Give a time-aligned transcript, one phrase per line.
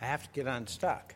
[0.00, 1.14] I have to get unstuck.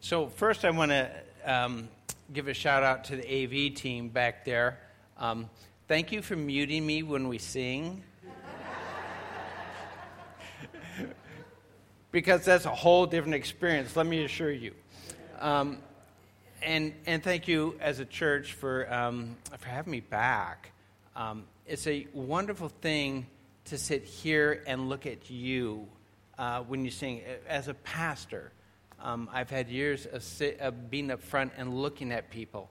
[0.00, 1.10] So, first, I want to
[1.44, 1.88] um,
[2.32, 4.80] give a shout out to the AV team back there.
[5.18, 5.48] Um,
[5.86, 8.02] thank you for muting me when we sing.
[12.10, 14.72] because that's a whole different experience, let me assure you.
[15.38, 15.78] Um,
[16.62, 20.72] and, and thank you as a church for, um, for having me back.
[21.16, 23.26] Um, it's a wonderful thing
[23.66, 25.86] to sit here and look at you
[26.38, 27.22] uh, when you sing.
[27.48, 28.52] As a pastor,
[29.02, 32.70] um, I've had years of, sit, of being up front and looking at people.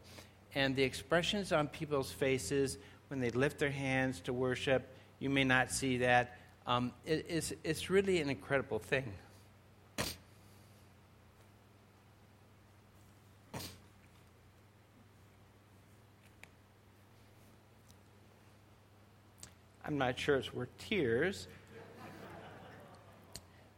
[0.55, 2.77] And the expressions on people's faces
[3.09, 4.87] when they lift their hands to worship,
[5.19, 6.37] you may not see that.
[6.65, 9.11] Um, it, it's, it's really an incredible thing.
[19.89, 21.47] I'm not sure it's worth tears,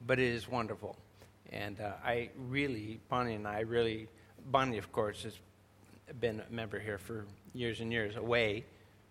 [0.06, 0.98] but it is wonderful.
[1.54, 4.10] And uh, I really, Bonnie and I really,
[4.48, 5.40] Bonnie, of course, has
[6.20, 8.66] been a member here for years and years, away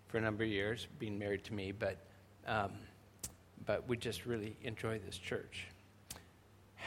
[0.09, 1.97] for a number of years, being married to me, but,
[2.45, 2.73] um,
[3.65, 5.65] but we just really enjoy this church.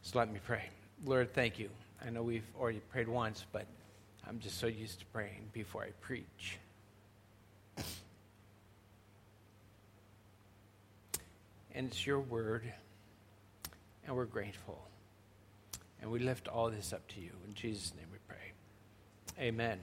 [0.00, 0.64] So let me pray.
[1.04, 1.68] Lord, thank you.
[2.02, 3.66] I know we've already prayed once, but
[4.26, 6.58] I'm just so used to praying before I preach.
[11.80, 12.70] And it's your word,
[14.06, 14.86] and we're grateful.
[16.02, 17.30] And we lift all this up to you.
[17.48, 18.52] In Jesus' name we pray.
[19.42, 19.78] Amen.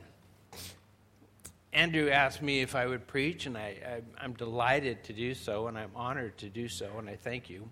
[1.73, 5.75] Andrew asked me if I would preach, and I, am delighted to do so, and
[5.75, 7.67] I'm honored to do so, and I thank you.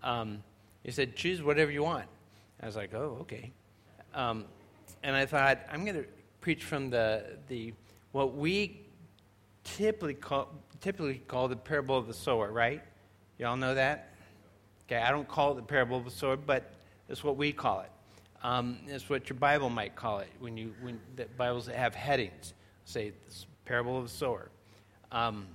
[0.00, 0.44] Um,
[0.84, 2.06] he said, Choose whatever you want.
[2.62, 3.50] I was like, Oh, okay.
[4.14, 4.44] Um,
[5.02, 6.06] and I thought, I'm going to
[6.40, 7.74] preach from the, the
[8.12, 8.82] what we
[9.64, 12.84] typically call, typically call the parable of the sower, right?
[13.38, 14.14] Y'all know that?
[14.86, 16.72] Okay, I don't call it the parable of the sower, but
[17.08, 17.90] it's what we call it.
[18.42, 22.54] Um, it's what your Bible might call it when you when the Bibles have headings.
[22.86, 23.34] Say the
[23.66, 24.48] parable of the sower.
[25.12, 25.46] Um,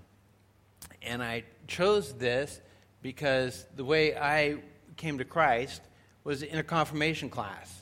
[1.01, 2.61] and I chose this
[3.01, 4.57] because the way I
[4.95, 5.81] came to Christ
[6.23, 7.81] was in a confirmation class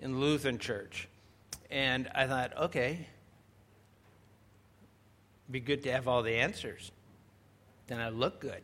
[0.00, 1.08] in the Lutheran church.
[1.70, 3.06] And I thought, okay,
[5.48, 6.90] be good to have all the answers.
[7.86, 8.62] Then I look good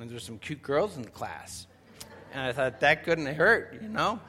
[0.00, 1.66] and there's some cute girls in the class.
[2.32, 4.20] And I thought that couldn't hurt, you know?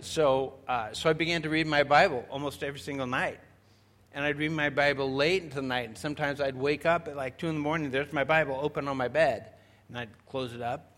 [0.00, 3.38] So, uh, so I began to read my Bible almost every single night.
[4.12, 5.88] And I'd read my Bible late into the night.
[5.88, 8.88] And sometimes I'd wake up at like 2 in the morning, there's my Bible open
[8.88, 9.50] on my bed.
[9.88, 10.92] And I'd close it up.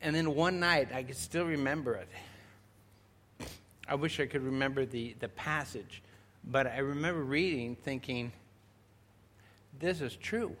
[0.00, 2.08] And then one night, I could still remember it.
[3.86, 6.02] I wish I could remember the, the passage.
[6.44, 8.32] But I remember reading, thinking,
[9.78, 10.56] this is true.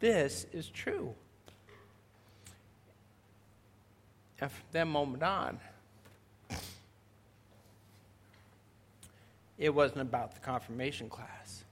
[0.00, 1.14] This is true.
[4.40, 5.60] And from that moment on,
[9.58, 11.64] it wasn't about the confirmation class,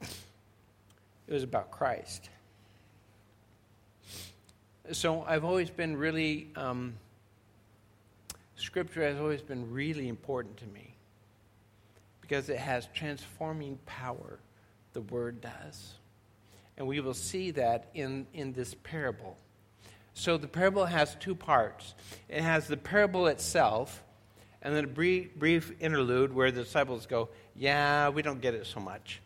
[0.00, 2.30] it was about Christ.
[4.92, 6.94] So I've always been really, um,
[8.56, 10.94] Scripture has always been really important to me
[12.22, 14.38] because it has transforming power,
[14.92, 15.97] the Word does.
[16.78, 19.36] And we will see that in, in this parable.
[20.14, 21.94] So the parable has two parts
[22.28, 24.02] it has the parable itself,
[24.62, 28.66] and then a brief, brief interlude where the disciples go, Yeah, we don't get it
[28.66, 29.20] so much.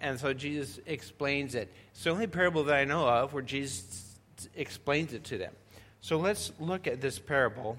[0.00, 1.72] And so Jesus explains it.
[1.92, 4.18] It's the only parable that I know of where Jesus
[4.54, 5.52] explains it to them.
[6.00, 7.78] So let's look at this parable,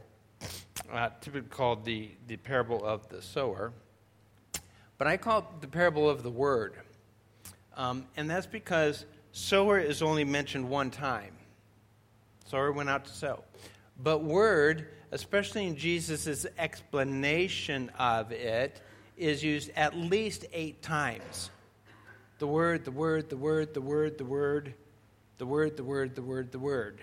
[0.91, 3.73] uh, typically called the, the parable of the sower.
[4.97, 6.73] But I call it the parable of the word.
[7.77, 9.05] Um, and that's because
[9.37, 11.33] Sower is only mentioned one time.
[12.45, 13.43] Sower went out to sow.
[14.01, 18.79] But word, especially in Jesus' explanation of it,
[19.17, 21.49] is used at least eight times.
[22.39, 24.73] The word, the word, the word, the word, the word,
[25.37, 27.01] the word, the word, the word, the word.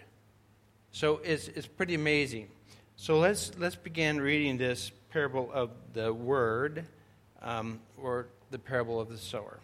[0.90, 2.48] So it's, it's pretty amazing.
[2.96, 6.86] So let's, let's begin reading this parable of the word,
[7.42, 9.58] um, or the parable of the sower.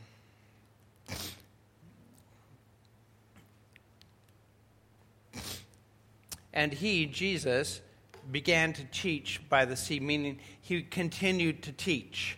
[6.59, 7.81] And he, Jesus,
[8.33, 12.37] began to teach by the sea, meaning he continued to teach.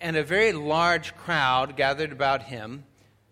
[0.00, 2.82] And a very large crowd gathered about him,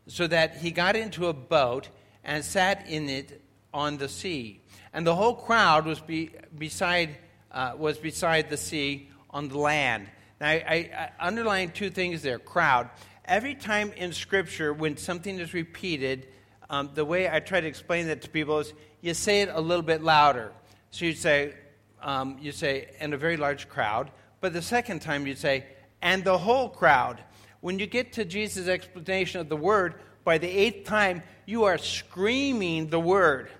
[0.06, 1.88] so that he got into a boat
[2.22, 3.42] and sat in it
[3.74, 4.60] on the sea.
[4.92, 7.16] And the whole crowd was, be, beside,
[7.50, 10.06] uh, was beside the sea on the land.
[10.40, 12.88] Now, I, I, I underline two things there crowd.
[13.24, 16.28] Every time in Scripture, when something is repeated,
[16.70, 19.60] um, the way I try to explain that to people is you say it a
[19.60, 20.52] little bit louder.
[20.90, 21.54] So you say,
[22.02, 24.10] um, you say, and a very large crowd.
[24.40, 25.66] But the second time you say,
[26.00, 27.22] and the whole crowd.
[27.60, 29.94] When you get to Jesus' explanation of the word,
[30.24, 33.50] by the eighth time, you are screaming the word.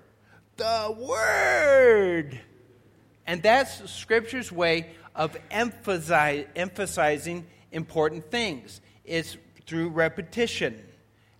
[0.56, 2.40] The word!
[3.26, 8.81] And that's Scripture's way of emphasize, emphasizing important things.
[9.05, 10.82] It's through repetition,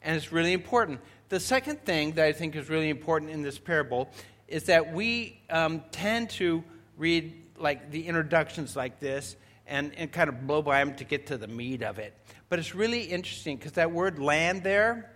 [0.03, 1.00] and it's really important.
[1.32, 4.11] The second thing that I think is really important in this parable
[4.49, 6.62] is that we um, tend to
[6.99, 9.37] read like the introductions like this
[9.67, 12.14] and, and kind of blow by them to get to the meat of it.
[12.50, 15.11] But it's really interesting because that word land there,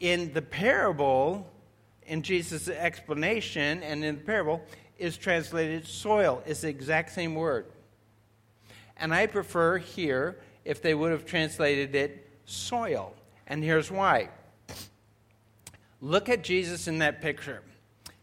[0.00, 1.46] in the parable,
[2.06, 4.62] in Jesus' explanation and in the parable,
[4.96, 6.42] is translated soil.
[6.46, 7.66] It's the exact same word.
[8.96, 13.12] And I prefer here if they would have translated it soil.
[13.46, 14.30] And here's why.
[16.00, 17.62] Look at Jesus in that picture.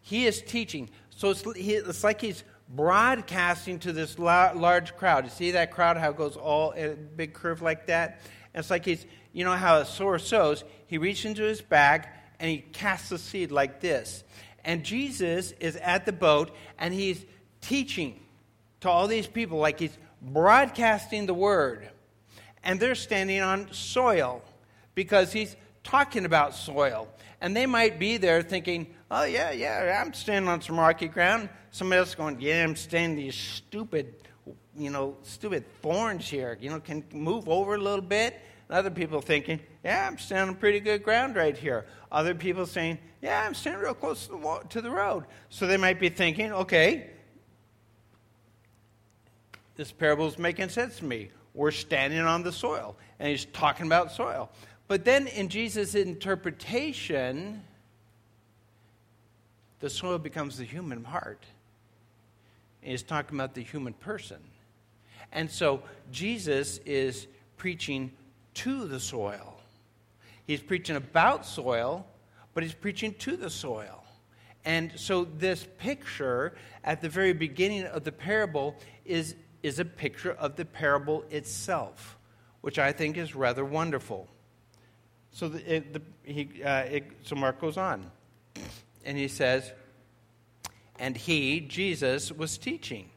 [0.01, 0.89] He is teaching.
[1.09, 5.25] So it's, it's like he's broadcasting to this large crowd.
[5.25, 8.21] You see that crowd, how it goes all in a big curve like that?
[8.53, 10.63] It's like he's, you know how a sower sows?
[10.87, 12.07] He reaches into his bag
[12.39, 14.23] and he casts the seed like this.
[14.63, 17.23] And Jesus is at the boat and he's
[17.61, 18.19] teaching
[18.81, 21.89] to all these people like he's broadcasting the word.
[22.63, 24.41] And they're standing on soil
[24.95, 27.07] because he's talking about soil.
[27.39, 31.47] And they might be there thinking, oh, yeah, yeah, I'm standing on some rocky ground.
[31.71, 34.15] Somebody else going, yeah, I'm standing these stupid,
[34.75, 36.57] you know, stupid thorns here.
[36.59, 38.41] You know, can move over a little bit.
[38.67, 41.85] And other people thinking, yeah, I'm standing on pretty good ground right here.
[42.11, 45.25] Other people saying, yeah, I'm standing real close to the, to the road.
[45.49, 47.11] So they might be thinking, okay,
[49.75, 51.29] this parable is making sense to me.
[51.53, 52.97] We're standing on the soil.
[53.19, 54.49] And he's talking about soil.
[54.87, 57.63] But then in Jesus' interpretation,
[59.79, 61.43] the soil becomes the human heart.
[62.81, 64.37] He's talking about the human person.
[65.31, 67.27] And so Jesus is
[67.57, 68.11] preaching
[68.55, 69.59] to the soil.
[70.45, 72.05] He's preaching about soil,
[72.53, 74.03] but he's preaching to the soil.
[74.65, 76.53] And so this picture
[76.83, 82.17] at the very beginning of the parable is, is a picture of the parable itself,
[82.61, 84.27] which I think is rather wonderful.
[85.35, 88.09] So, the, the, he, uh, it, so Mark goes on,
[89.03, 89.69] and he says,
[90.97, 93.09] and he, Jesus, was teaching.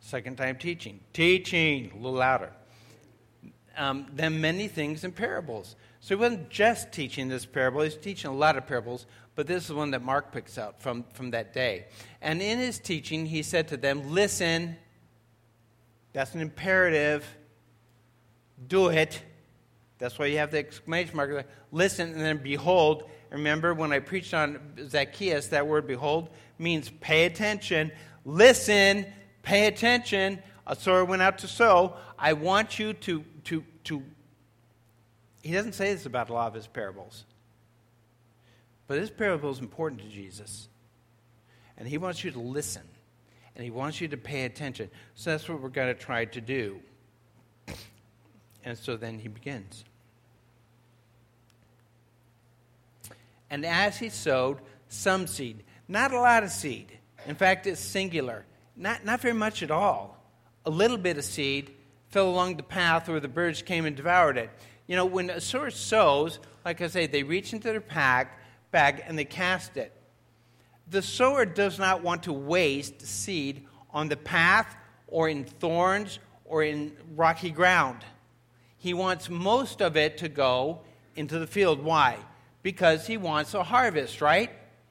[0.00, 1.00] Second time teaching.
[1.12, 2.50] Teaching, a little louder.
[3.76, 5.76] Um, then many things in parables.
[6.00, 9.04] So he wasn't just teaching this parable, he's teaching a lot of parables,
[9.34, 11.88] but this is one that Mark picks out from, from that day.
[12.22, 14.78] And in his teaching, he said to them, Listen,
[16.14, 17.26] that's an imperative.
[18.66, 19.20] Do it.
[20.00, 21.46] That's why you have the exclamation mark.
[21.70, 23.04] Listen, and then behold.
[23.30, 24.58] Remember when I preached on
[24.88, 27.92] Zacchaeus, that word behold means pay attention.
[28.24, 29.06] Listen,
[29.42, 30.42] pay attention.
[30.66, 31.94] A sower went out to sow.
[32.18, 34.02] I want you to, to, to.
[35.42, 37.24] He doesn't say this about a lot of his parables.
[38.86, 40.68] But this parable is important to Jesus.
[41.76, 42.82] And he wants you to listen.
[43.54, 44.90] And he wants you to pay attention.
[45.14, 46.80] So that's what we're going to try to do.
[48.64, 49.84] And so then he begins.
[53.50, 55.64] And as he sowed, some seed.
[55.88, 56.98] Not a lot of seed.
[57.26, 58.44] In fact, it's singular.
[58.76, 60.16] Not, not very much at all.
[60.64, 61.72] A little bit of seed
[62.08, 64.50] fell along the path where the birds came and devoured it.
[64.86, 68.40] You know, when a sower sows, like I say, they reach into their pack,
[68.70, 69.92] bag and they cast it.
[70.88, 74.76] The sower does not want to waste seed on the path
[75.06, 77.98] or in thorns or in rocky ground.
[78.76, 80.80] He wants most of it to go
[81.14, 81.82] into the field.
[81.82, 82.16] Why?
[82.62, 84.50] Because he wants a harvest, right?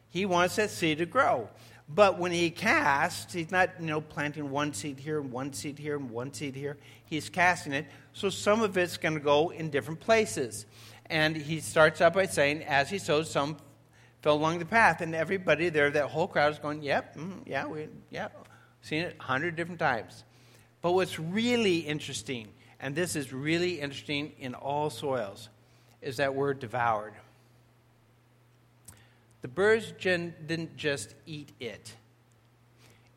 [0.10, 1.50] He wants that seed to grow.
[1.88, 5.80] But when he casts, he's not, you know, planting one seed here and one seed
[5.80, 6.78] here and one seed here.
[7.06, 7.88] He's casting it.
[8.14, 10.68] So some of it's going to go in different places.
[11.08, 13.58] And he starts out by saying, as he sows, some
[14.22, 15.02] fell along the path.
[15.02, 18.28] And everybody there, that whole crowd is going, yep, mm, yeah, we, yeah,
[18.82, 20.24] seen it a hundred different times.
[20.84, 22.50] But what's really interesting,
[22.80, 25.50] and this is really interesting in all soils,
[26.04, 27.14] is that word devoured.
[29.42, 31.94] The birds didn't just eat it.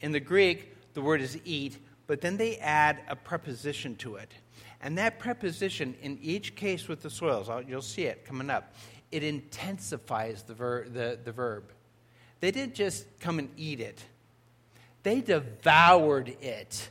[0.01, 4.33] In the Greek, the word is eat, but then they add a preposition to it.
[4.81, 8.75] And that preposition, in each case with the soils, you'll see it coming up,
[9.11, 11.65] it intensifies the, ver- the, the verb.
[12.41, 14.05] They didn't just come and eat it,
[15.03, 16.91] they devoured it.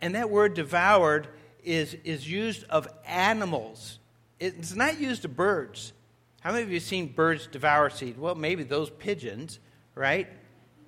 [0.00, 1.28] And that word devoured
[1.64, 3.98] is, is used of animals.
[4.38, 5.92] It's not used of birds.
[6.40, 8.16] How many of you have seen birds devour seed?
[8.16, 9.58] Well, maybe those pigeons,
[9.94, 10.28] right?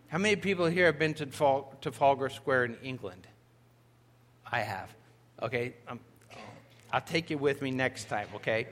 [0.07, 3.27] How many people here have been to Trafalgar Square in England?
[4.51, 4.95] I have.
[5.43, 5.99] Okay, um,
[6.93, 8.69] I'll take you with me next time, okay?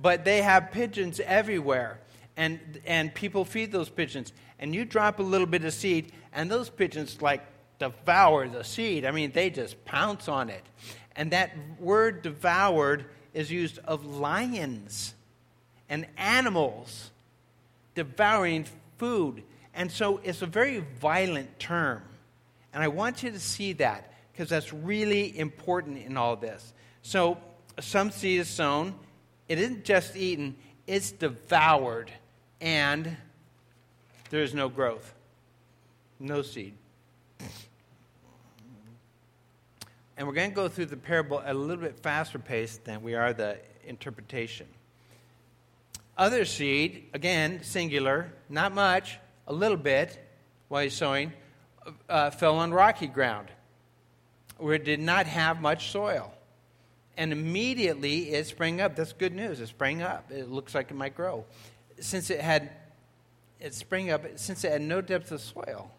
[0.00, 2.00] But they have pigeons everywhere,
[2.36, 4.32] and, and people feed those pigeons.
[4.58, 7.42] And you drop a little bit of seed, and those pigeons, like,
[7.78, 9.04] devour the seed.
[9.04, 10.64] I mean, they just pounce on it.
[11.16, 15.14] And that word devoured is used of lions
[15.90, 17.10] and animals
[17.94, 18.64] devouring
[18.96, 19.42] food.
[19.74, 22.02] And so it's a very violent term.
[22.72, 26.72] And I want you to see that because that's really important in all this.
[27.02, 27.36] So
[27.80, 28.94] some seed is sown,
[29.48, 30.56] it isn't just eaten,
[30.86, 32.10] it's devoured,
[32.60, 33.16] and
[34.30, 35.12] there is no growth,
[36.18, 36.74] no seed.
[40.16, 43.02] And we're going to go through the parable at a little bit faster pace than
[43.02, 44.66] we are the interpretation.
[46.20, 50.22] Other seed, again, singular, not much, a little bit
[50.68, 51.32] while he's sowing,
[52.10, 53.48] uh, fell on rocky ground
[54.58, 56.30] where it did not have much soil.
[57.16, 58.96] And immediately it sprang up.
[58.96, 59.60] That's good news.
[59.60, 60.30] It sprang up.
[60.30, 61.46] It looks like it might grow.
[62.00, 62.68] Since it had,
[63.58, 65.90] it sprang up, since it had no depth of soil.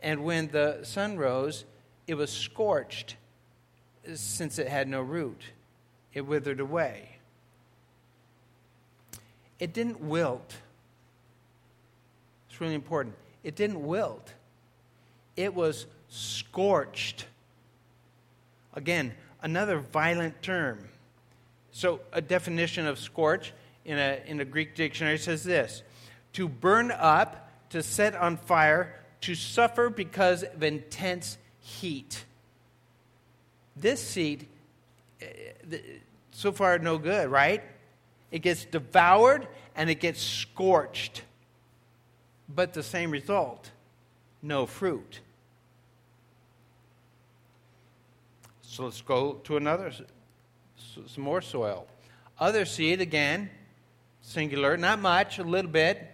[0.00, 1.64] And when the sun rose,
[2.06, 3.16] it was scorched,
[4.14, 5.42] since it had no root.
[6.12, 7.13] It withered away.
[9.58, 10.56] It didn't wilt.
[12.48, 13.14] It's really important.
[13.42, 14.32] It didn't wilt,
[15.36, 17.26] it was scorched.
[18.72, 20.88] Again, another violent term.
[21.70, 23.52] So, a definition of scorch
[23.84, 25.82] in a, in a Greek dictionary says this
[26.34, 32.24] to burn up, to set on fire, to suffer because of intense heat.
[33.76, 34.46] This seed,
[35.20, 35.78] eh,
[36.30, 37.62] so far, no good, right?
[38.34, 41.22] It gets devoured and it gets scorched.
[42.52, 43.70] But the same result
[44.42, 45.20] no fruit.
[48.60, 49.92] So let's go to another,
[51.06, 51.86] some more soil.
[52.40, 53.50] Other seed, again,
[54.20, 56.04] singular, not much, a little bit,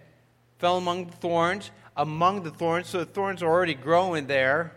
[0.59, 1.71] fell among the thorns.
[1.97, 4.73] Among the thorns, so the thorns are already growing there,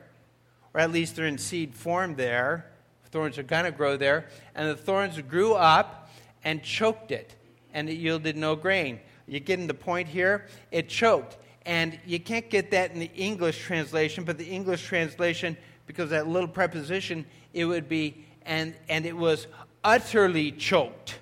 [0.73, 2.71] or at least they're in seed form there.
[3.11, 4.29] Thorns are going to grow there.
[4.55, 6.04] And the thorns grew up
[6.45, 7.35] and choked it,
[7.73, 9.01] and it yielded no grain.
[9.27, 10.47] You getting the point here?
[10.71, 11.39] It choked.
[11.67, 16.29] And you can't get that in the English translation, but the English translation, because that
[16.29, 17.25] little preposition,
[17.55, 19.47] it would be, and, and it was
[19.83, 21.19] utterly choked.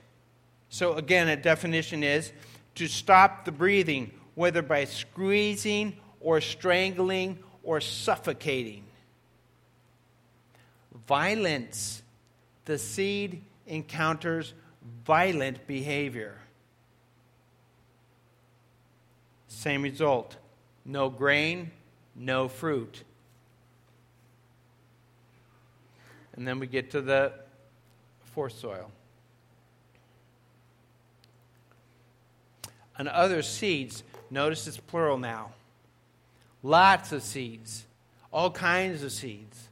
[0.68, 2.32] So, again, a definition is
[2.74, 8.84] to stop the breathing, whether by squeezing or strangling or suffocating.
[11.06, 12.02] Violence.
[12.64, 14.54] The seed encounters
[15.04, 16.38] violent behavior.
[19.48, 20.36] Same result
[20.84, 21.70] no grain,
[22.16, 23.04] no fruit.
[26.34, 27.32] And then we get to the
[28.34, 28.90] fourth soil.
[32.96, 35.52] And other seeds, notice it's plural now.
[36.62, 37.84] Lots of seeds,
[38.32, 39.68] all kinds of seeds.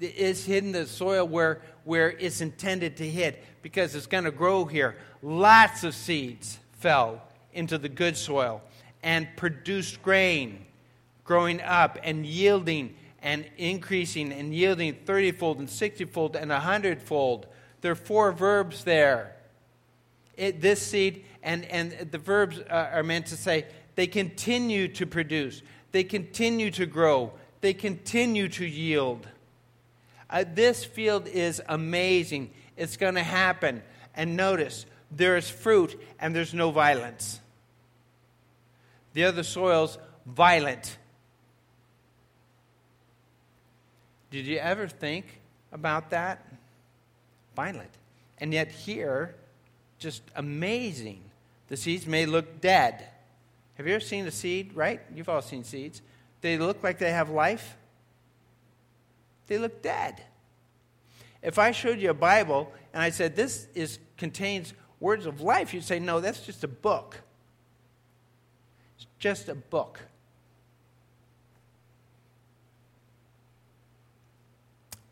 [0.00, 4.64] It's hidden the soil where, where it's intended to hit because it's going to grow
[4.64, 4.96] here.
[5.22, 8.62] Lots of seeds fell into the good soil
[9.02, 10.64] and produced grain,
[11.24, 17.02] growing up and yielding and increasing and yielding 30 fold and 60 fold and 100
[17.02, 17.46] fold.
[17.80, 19.34] There are four verbs there.
[20.36, 25.06] It, this seed, and, and the verbs uh, are meant to say they continue to
[25.06, 29.26] produce, they continue to grow, they continue to yield.
[30.30, 32.50] Uh, this field is amazing.
[32.76, 33.82] It's going to happen.
[34.14, 37.40] And notice, there is fruit and there's no violence.
[39.14, 40.98] The other soil's violent
[44.30, 45.40] Did you ever think
[45.72, 46.44] about that?
[47.56, 47.90] Violent.
[48.38, 49.34] And yet, here,
[49.98, 51.20] just amazing.
[51.68, 53.04] The seeds may look dead.
[53.74, 55.00] Have you ever seen a seed, right?
[55.14, 56.02] You've all seen seeds.
[56.40, 57.76] They look like they have life,
[59.48, 60.22] they look dead.
[61.42, 65.74] If I showed you a Bible and I said, This is, contains words of life,
[65.74, 67.20] you'd say, No, that's just a book.
[68.96, 70.00] It's just a book.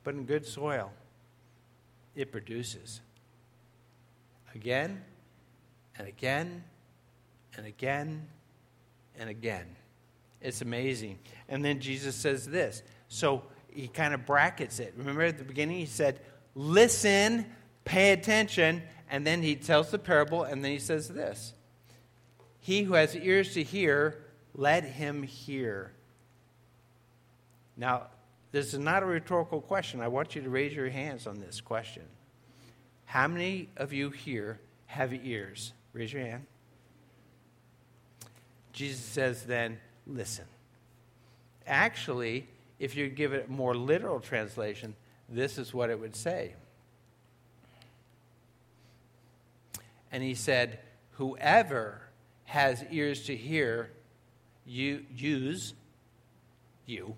[0.07, 0.93] but in good soil,
[2.15, 3.01] it produces.
[4.55, 5.03] Again
[5.99, 6.63] and again
[7.57, 8.29] and again
[9.19, 9.67] and again.
[10.41, 11.19] It's amazing.
[11.49, 12.85] And then Jesus says this.
[13.09, 13.43] So
[13.77, 14.95] he kind of brackets it.
[14.97, 16.21] Remember at the beginning, he said,
[16.55, 17.45] Listen,
[17.85, 18.83] pay attention.
[19.09, 21.53] And then he tells the parable, and then he says this
[22.59, 25.93] He who has ears to hear, let him hear.
[27.77, 28.07] Now,
[28.53, 30.01] this is not a rhetorical question.
[30.01, 32.05] I want you to raise your hands on this question.
[33.05, 35.75] How many of you here have ears?
[35.93, 36.47] Raise your hand.
[38.73, 40.47] Jesus says, then, listen.
[41.67, 44.95] Actually, if you give it a more literal translation,
[45.29, 46.55] this is what it would say.
[50.13, 50.79] And he said,
[51.13, 52.01] Whoever
[52.45, 53.91] has ears to hear,
[54.65, 55.75] you use
[56.85, 57.17] you.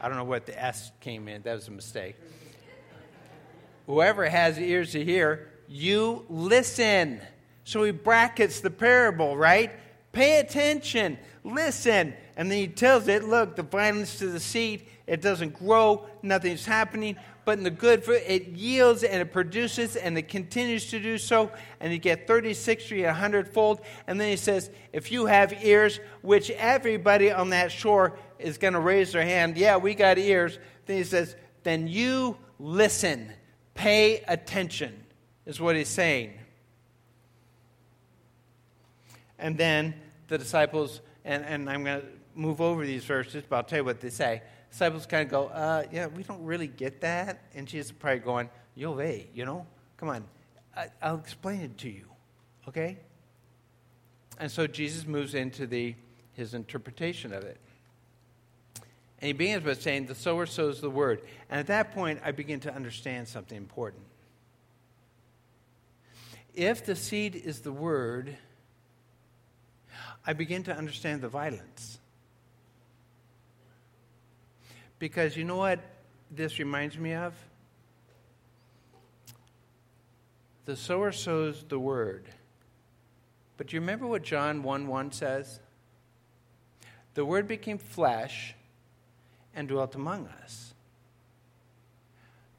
[0.00, 2.16] I don't know what the S came in, that was a mistake.
[3.86, 7.20] Whoever has ears to hear, you listen.
[7.64, 9.72] So he brackets the parable, right?
[10.12, 12.14] Pay attention, listen.
[12.36, 16.64] And then he tells it, look, the violence to the seed, it doesn't grow, nothing's
[16.64, 17.16] happening.
[17.44, 21.18] But in the good fruit, it yields and it produces and it continues to do
[21.18, 21.52] so.
[21.78, 23.82] And you get 30, 60, 100 fold.
[24.06, 28.72] And then he says, if you have ears, which everybody on that shore is going
[28.72, 30.58] to raise their hand, yeah, we got ears.
[30.86, 33.30] Then he says, then you listen,
[33.74, 35.04] pay attention,
[35.44, 36.32] is what he's saying.
[39.38, 39.94] And then
[40.28, 43.84] the disciples, and, and I'm going to move over these verses, but I'll tell you
[43.84, 44.42] what they say.
[44.70, 47.44] Disciples kind of go, uh, yeah, we don't really get that.
[47.54, 49.66] And Jesus is probably going, yo, hey, you know,
[49.96, 50.24] come on,
[50.76, 52.06] I, I'll explain it to you,
[52.68, 52.98] okay?
[54.38, 55.94] And so Jesus moves into the,
[56.32, 57.58] his interpretation of it.
[59.20, 61.22] And he begins by saying, The sower sows the word.
[61.48, 64.02] And at that point, I begin to understand something important.
[66.52, 68.36] If the seed is the word,
[70.26, 71.98] I begin to understand the violence.
[74.98, 75.80] Because you know what
[76.30, 77.34] this reminds me of?
[80.64, 82.24] The sower sows the word.
[83.56, 85.60] But do you remember what John 1 1 says?
[87.14, 88.54] The word became flesh
[89.54, 90.74] and dwelt among us.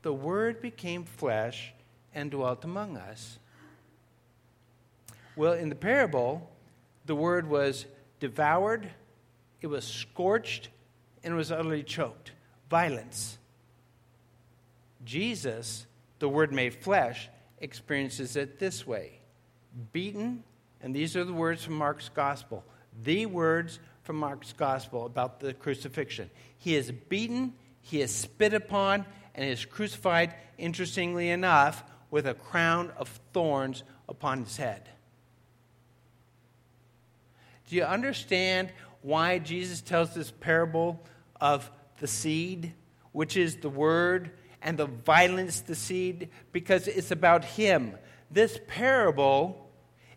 [0.03, 1.73] The word became flesh
[2.13, 3.39] and dwelt among us.
[5.35, 6.49] Well, in the parable,
[7.05, 7.85] the word was
[8.19, 8.89] devoured,
[9.61, 10.69] it was scorched,
[11.23, 12.31] and it was utterly choked.
[12.69, 13.37] Violence.
[15.03, 15.85] Jesus,
[16.19, 19.19] the word made flesh, experiences it this way
[19.91, 20.43] beaten,
[20.81, 22.63] and these are the words from Mark's gospel,
[23.03, 26.29] the words from Mark's gospel about the crucifixion.
[26.57, 32.91] He is beaten, he is spit upon, and is crucified, interestingly enough, with a crown
[32.97, 34.89] of thorns upon his head.
[37.67, 41.03] Do you understand why Jesus tells this parable
[41.41, 42.73] of the seed,
[43.11, 46.29] which is the word, and the violence the seed?
[46.51, 47.97] Because it's about him.
[48.29, 49.69] This parable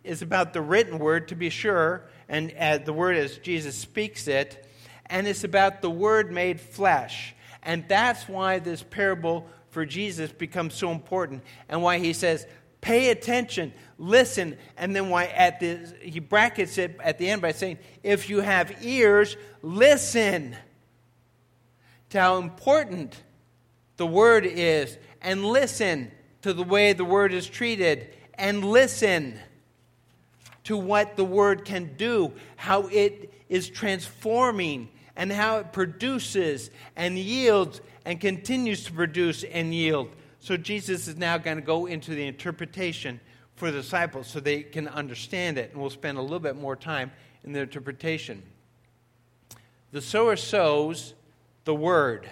[0.05, 4.29] is about the written word, to be sure, and uh, the word as Jesus speaks
[4.29, 4.67] it,
[5.07, 7.35] and it's about the word made flesh.
[7.63, 12.47] And that's why this parable for Jesus becomes so important, and why he says,
[12.81, 17.53] pay attention, listen, and then why at the he brackets it at the end by
[17.53, 20.57] saying, if you have ears, listen
[22.11, 23.23] to how important
[23.97, 26.11] the word is, and listen
[26.43, 29.39] to the way the word is treated, and listen
[30.65, 37.19] to what the word can do, how it is transforming, and how it produces and
[37.19, 40.11] yields and continues to produce and yield
[40.49, 43.21] so Jesus is now going to go into the interpretation
[43.57, 45.73] for the disciples so they can understand it.
[45.73, 47.13] And we'll spend a little bit more time
[47.45, 48.43] in the interpretation.
[49.93, 51.13] The sower sows
[51.67, 52.31] the word.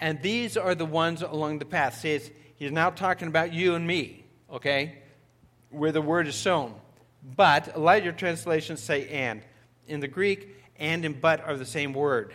[0.00, 2.00] And these are the ones along the path.
[2.00, 2.18] See,
[2.56, 4.98] he's now talking about you and me, okay?
[5.70, 6.74] Where the word is sown.
[7.22, 9.42] But a lot of your translations say and.
[9.86, 10.48] In the Greek,
[10.80, 12.34] and and but are the same word.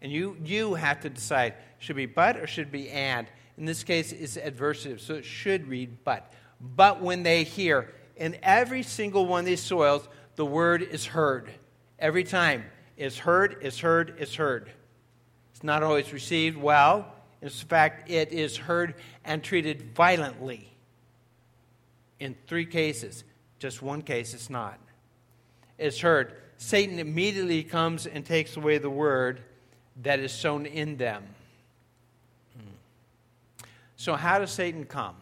[0.00, 3.26] And you, you have to decide should be but or should be and.
[3.58, 6.32] In this case, it's adversative, so it should read but.
[6.60, 11.50] But when they hear, in every single one of these soils, the word is heard.
[11.98, 12.64] Every time.
[12.96, 14.70] It's heard, it's heard, it's heard.
[15.52, 17.12] It's not always received well.
[17.42, 18.94] In fact, it is heard
[19.24, 20.72] and treated violently.
[22.20, 23.24] In three cases,
[23.58, 24.78] just one case, it's not.
[25.78, 26.34] It's heard.
[26.56, 29.42] Satan immediately comes and takes away the word
[30.02, 31.24] that is sown in them.
[33.98, 35.16] So, how does Satan come?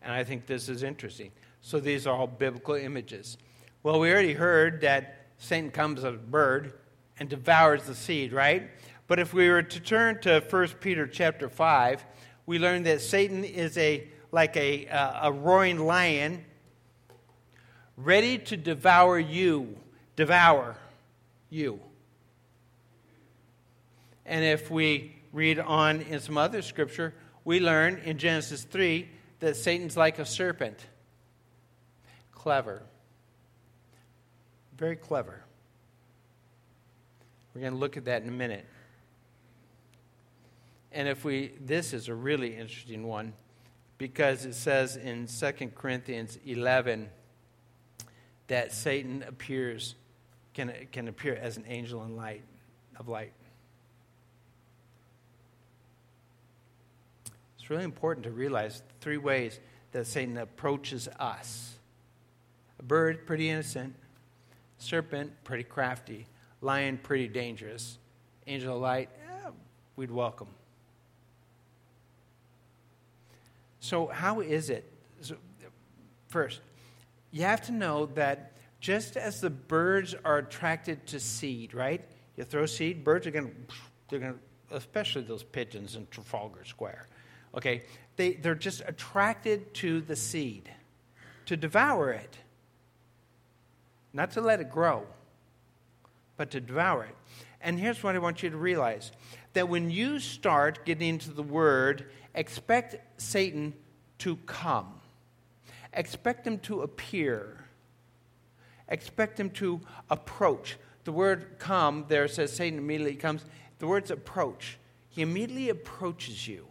[0.00, 1.30] And I think this is interesting.
[1.60, 3.36] So, these are all biblical images.
[3.82, 6.72] Well, we already heard that Satan comes as a bird
[7.18, 8.70] and devours the seed, right?
[9.08, 12.06] But if we were to turn to 1 Peter chapter 5,
[12.46, 16.46] we learn that Satan is a like a, uh, a roaring lion
[17.98, 19.76] ready to devour you,
[20.16, 20.76] devour
[21.50, 21.78] you.
[24.24, 27.12] And if we read on in some other scripture,
[27.44, 29.08] we learn in Genesis 3
[29.40, 30.78] that Satan's like a serpent.
[32.32, 32.82] Clever.
[34.76, 35.44] Very clever.
[37.54, 38.66] We're going to look at that in a minute.
[40.92, 43.32] And if we, this is a really interesting one
[43.98, 47.08] because it says in 2 Corinthians 11
[48.48, 49.94] that Satan appears,
[50.52, 52.42] can, can appear as an angel in light,
[52.96, 53.32] of light.
[57.64, 59.58] It's really important to realize three ways
[59.92, 61.78] that Satan approaches us.
[62.78, 63.94] A bird, pretty innocent.
[64.76, 66.26] Serpent, pretty crafty.
[66.60, 67.96] Lion, pretty dangerous.
[68.46, 69.48] Angel of light, eh,
[69.96, 70.48] we'd welcome.
[73.80, 74.84] So, how is it?
[75.22, 75.36] So,
[76.28, 76.60] first,
[77.30, 82.04] you have to know that just as the birds are attracted to seed, right?
[82.36, 83.54] You throw seed, birds are going to,
[84.10, 87.08] they're going to, especially those pigeons in Trafalgar Square.
[87.56, 87.82] Okay,
[88.16, 90.70] they, they're just attracted to the seed,
[91.46, 92.38] to devour it.
[94.12, 95.06] Not to let it grow,
[96.36, 97.16] but to devour it.
[97.60, 99.10] And here's what I want you to realize
[99.54, 103.72] that when you start getting into the Word, expect Satan
[104.18, 105.00] to come,
[105.92, 107.64] expect him to appear,
[108.88, 110.76] expect him to approach.
[111.04, 113.44] The word come there says Satan immediately comes.
[113.78, 114.78] The word's approach.
[115.10, 116.66] He immediately approaches you.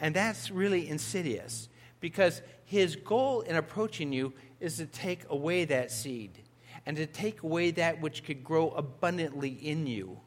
[0.00, 1.68] And that's really insidious
[2.00, 6.38] because his goal in approaching you is to take away that seed
[6.86, 10.18] and to take away that which could grow abundantly in you.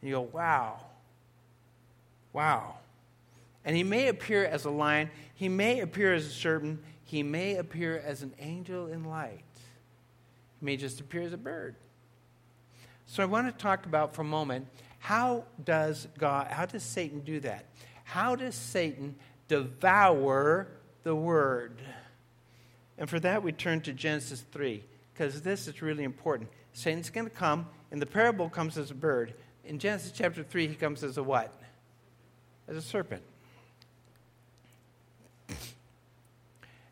[0.00, 0.80] And you go, wow.
[2.32, 2.76] Wow.
[3.64, 7.56] And he may appear as a lion, he may appear as a serpent, he may
[7.56, 9.42] appear as an angel in light,
[10.60, 11.74] he may just appear as a bird.
[13.06, 14.68] So I want to talk about for a moment
[15.08, 17.64] how does God, how does Satan do that?
[18.04, 19.14] How does Satan
[19.48, 20.68] devour
[21.02, 21.80] the word?
[22.98, 26.50] And for that, we turn to Genesis 3, because this is really important.
[26.74, 29.32] Satan's going to come, and the parable comes as a bird.
[29.64, 31.58] In Genesis chapter 3, he comes as a what?
[32.68, 33.22] As a serpent.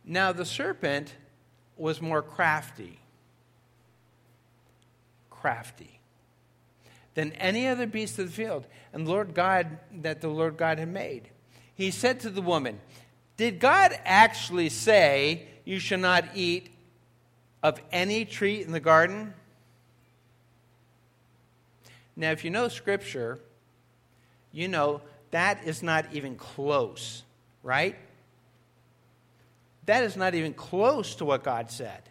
[0.07, 1.13] Now, the serpent
[1.77, 2.99] was more crafty.
[5.29, 5.96] Crafty
[7.17, 10.89] than any other beast of the field and Lord God that the Lord God had
[10.89, 11.31] made.
[11.75, 12.79] He said to the woman,
[13.39, 16.71] Did God actually say you shall not eat
[17.63, 19.33] of any tree in the garden?
[22.15, 23.39] Now, if you know Scripture,
[24.53, 25.01] you know
[25.31, 27.23] that is not even close,
[27.63, 27.97] right?
[29.87, 32.03] That is not even close to what God said.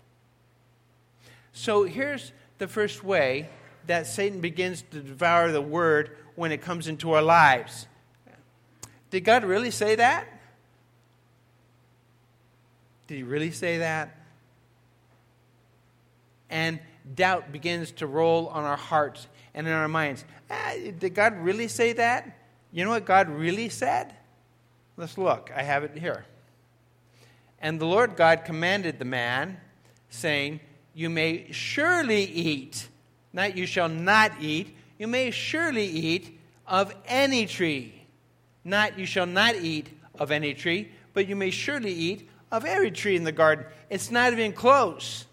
[1.54, 3.50] So here's the first way
[3.88, 7.88] that Satan begins to devour the word when it comes into our lives.
[9.10, 10.28] Did God really say that?
[13.08, 14.16] Did he really say that?
[16.50, 16.80] And
[17.14, 20.26] doubt begins to roll on our hearts and in our minds.
[20.50, 22.38] Ah, did God really say that?
[22.72, 24.14] You know what God really said?
[24.98, 25.52] Let's look.
[25.56, 26.26] I have it here.
[27.60, 29.58] And the Lord God commanded the man,
[30.10, 30.60] saying,
[30.94, 32.90] You may surely eat
[33.36, 34.74] not you shall not eat.
[34.98, 37.94] You may surely eat of any tree.
[38.64, 42.92] Not you shall not eat of any tree, but you may surely eat of every
[42.92, 43.66] tree in the garden.
[43.90, 45.26] It's not even close.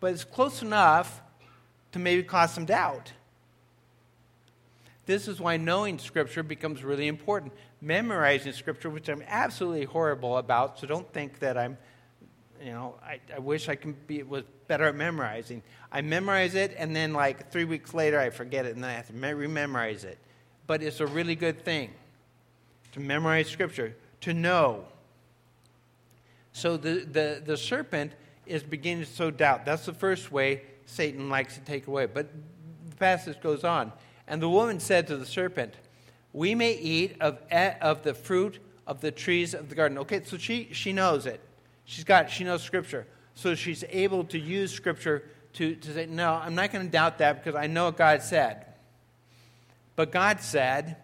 [0.00, 1.22] But it's close enough
[1.92, 3.12] to maybe cause some doubt.
[5.06, 7.52] This is why knowing Scripture becomes really important.
[7.80, 11.78] Memorizing Scripture, which I'm absolutely horrible about, so don't think that I'm
[12.62, 15.62] you know, I, I wish I can be was better at memorizing.
[15.90, 18.94] I memorize it, and then like three weeks later, I forget it, and then I
[18.94, 20.18] have to rememorize it.
[20.66, 21.90] But it's a really good thing
[22.92, 24.84] to memorize Scripture, to know.
[26.52, 28.12] So the, the, the serpent
[28.46, 29.64] is beginning to sow doubt.
[29.66, 32.06] That's the first way Satan likes to take away.
[32.06, 32.28] But
[32.88, 33.92] the passage goes on.
[34.26, 35.74] And the woman said to the serpent,
[36.32, 39.98] We may eat of, of the fruit of the trees of the garden.
[39.98, 41.40] Okay, so she, she knows it.
[41.86, 43.06] She's got, she knows Scripture.
[43.34, 45.22] So she's able to use Scripture
[45.54, 48.22] to, to say, no, I'm not going to doubt that because I know what God
[48.22, 48.66] said.
[49.94, 50.96] But God said,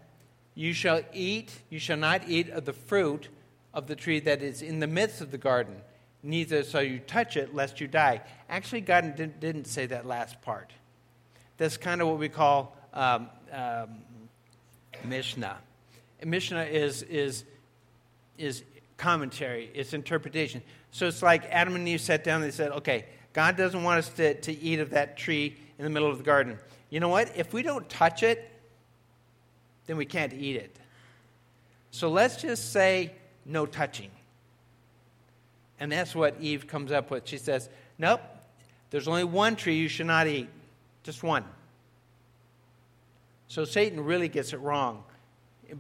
[0.55, 3.29] You shall eat, you shall not eat of the fruit
[3.73, 5.77] of the tree that is in the midst of the garden,
[6.23, 8.21] neither shall you touch it lest you die.
[8.51, 10.73] Actually, God didn't didn't say that last part.
[11.57, 13.89] that's kind of what we call um, um,
[15.05, 15.57] Mishnah.
[16.25, 17.45] Mishnah is, is,
[18.39, 18.63] is
[19.03, 20.63] commentary, it's interpretation.
[20.93, 23.99] So it's like Adam and Eve sat down and they said, okay, God doesn't want
[23.99, 26.57] us to, to eat of that tree in the middle of the garden.
[26.89, 27.37] You know what?
[27.37, 28.49] If we don't touch it,
[29.87, 30.77] then we can't eat it.
[31.91, 33.13] So let's just say
[33.45, 34.11] no touching.
[35.81, 37.27] And that's what Eve comes up with.
[37.27, 38.21] She says, Nope,
[38.91, 40.49] there's only one tree you should not eat,
[41.03, 41.45] just one.
[43.49, 45.03] So Satan really gets it wrong,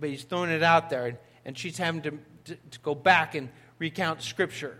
[0.00, 3.48] but he's throwing it out there, and she's having to, to, to go back and
[3.78, 4.78] recount Scripture.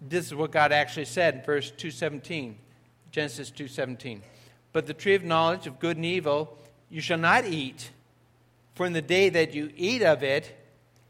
[0.00, 2.56] This is what God actually said in verse 217,
[3.10, 4.20] Genesis 2:17.
[4.72, 6.56] But the tree of knowledge of good and evil
[6.90, 7.90] you shall not eat,
[8.74, 10.54] for in the day that you eat of it,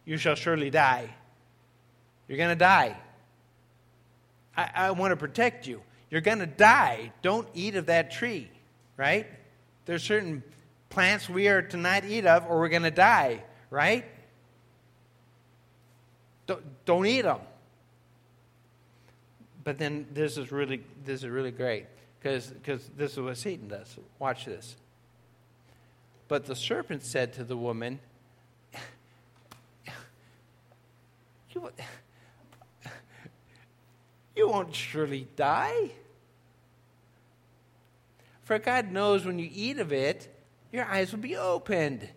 [0.04, 1.10] you shall surely die.
[2.26, 2.96] You're going to die.
[4.56, 5.82] I, I want to protect you.
[6.10, 7.12] You're going to die.
[7.22, 8.50] Don't eat of that tree,
[8.96, 9.26] right?
[9.84, 10.42] There's certain
[10.88, 14.04] plants we are to not eat of, or we're going to die, right?
[16.48, 17.38] Don't, don't eat them.
[19.62, 21.84] But then this is really this is really great
[22.18, 22.52] because
[22.96, 23.96] this is what Satan does.
[24.18, 24.74] Watch this.
[26.26, 28.00] But the serpent said to the woman,
[31.54, 31.70] you,
[34.36, 35.90] you won't surely die.
[38.42, 40.34] For God knows when you eat of it,
[40.72, 42.08] your eyes will be opened,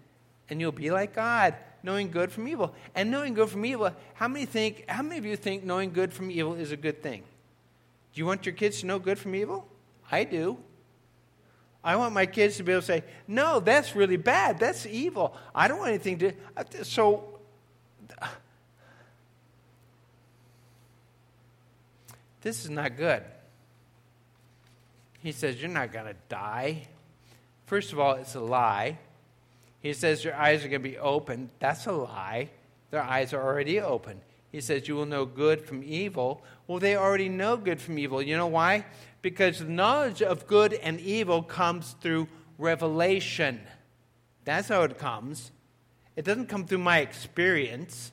[0.49, 2.73] and you'll be like God, knowing good from evil.
[2.95, 6.13] And knowing good from evil, how many think how many of you think knowing good
[6.13, 7.23] from evil is a good thing?
[8.13, 9.67] Do you want your kids to know good from evil?
[10.11, 10.57] I do.
[11.83, 14.59] I want my kids to be able to say, no, that's really bad.
[14.59, 15.35] That's evil.
[15.55, 16.33] I don't want anything to.
[16.83, 17.39] So,
[22.41, 23.23] this is not good.
[25.21, 26.87] He says, You're not going to die.
[27.65, 28.97] First of all, it's a lie.
[29.81, 31.49] He says, Your eyes are going to be open.
[31.59, 32.49] That's a lie.
[32.91, 34.21] Their eyes are already open.
[34.51, 36.43] He says, You will know good from evil.
[36.67, 38.21] Well, they already know good from evil.
[38.21, 38.85] You know why?
[39.21, 43.61] because the knowledge of good and evil comes through revelation.
[44.45, 45.51] That's how it comes.
[46.15, 48.11] It doesn't come through my experience.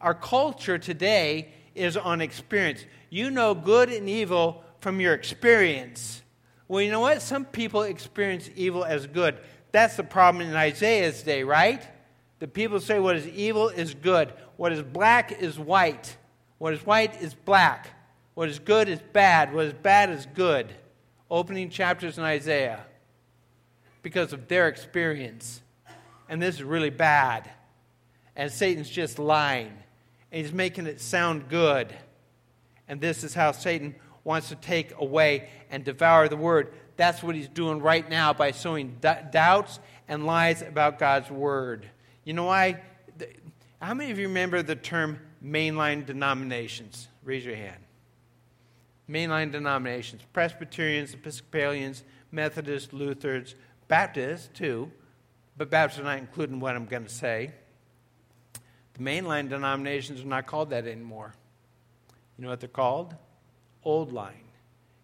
[0.00, 2.84] Our culture today is on experience.
[3.10, 6.22] You know good and evil from your experience.
[6.68, 7.22] Well, you know what?
[7.22, 9.38] Some people experience evil as good.
[9.74, 11.82] That's the problem in Isaiah's day, right?
[12.38, 16.16] The people say what is evil is good, what is black is white,
[16.58, 17.90] what is white is black.
[18.34, 19.54] What is good is bad.
[19.54, 20.74] What is bad is good.
[21.30, 22.84] Opening chapters in Isaiah
[24.02, 25.62] because of their experience.
[26.28, 27.48] And this is really bad.
[28.36, 29.72] And Satan's just lying.
[30.32, 31.94] And he's making it sound good.
[32.88, 36.74] And this is how Satan wants to take away and devour the word.
[36.96, 41.88] That's what he's doing right now by sowing d- doubts and lies about God's word.
[42.24, 42.80] You know why?
[43.80, 47.08] How many of you remember the term mainline denominations?
[47.24, 47.84] Raise your hand
[49.08, 53.54] mainline denominations Presbyterians, Episcopalians, Methodists, Lutherans,
[53.88, 54.90] Baptists, too,
[55.56, 57.52] but Baptists are not included in what I'm going to say.
[58.94, 61.34] The mainline denominations are not called that anymore.
[62.38, 63.14] You know what they're called?
[63.82, 64.43] Old line.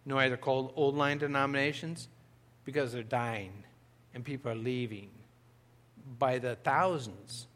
[0.04, 2.08] You know why they're called old line denominations?
[2.64, 3.64] Because they're dying
[4.14, 5.10] and people are leaving
[6.18, 7.46] by the thousands.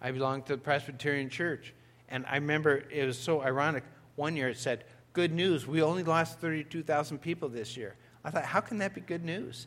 [0.00, 1.72] I belong to the Presbyterian Church,
[2.08, 3.84] and I remember it was so ironic.
[4.16, 5.66] One year it said, good news.
[5.66, 7.96] We only lost 32,000 people this year.
[8.22, 9.66] I thought, how can that be good news?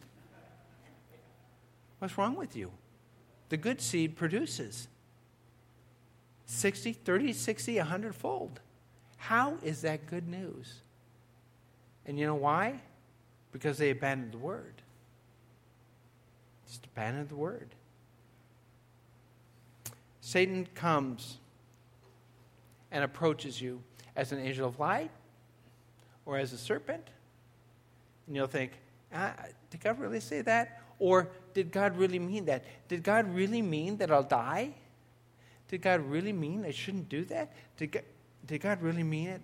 [2.00, 2.72] What's wrong with you?
[3.50, 4.88] The good seed produces
[6.46, 8.60] 60, 30, 60, 100 fold.
[9.18, 10.82] How is that good news?
[12.08, 12.80] And you know why?
[13.52, 14.82] Because they abandoned the word.
[16.68, 17.70] Just abandoned the word.
[20.22, 21.38] Satan comes
[22.92, 23.82] and approaches you
[24.16, 25.12] as an angel of light
[26.26, 27.04] or as a serpent.
[28.26, 28.72] And you'll think,
[29.14, 29.34] ah,
[29.70, 30.82] did God really say that?
[31.00, 32.66] Or did God really mean that?
[32.88, 34.74] Did God really mean that I'll die?
[35.68, 37.54] Did God really mean I shouldn't do that?
[37.78, 38.04] Did God,
[38.46, 39.42] did God really mean it?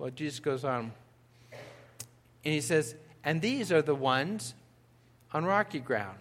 [0.00, 0.92] Well, Jesus goes on.
[1.52, 4.54] And he says, And these are the ones
[5.34, 6.16] on rocky ground.